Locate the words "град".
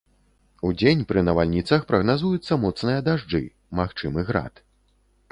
4.31-4.63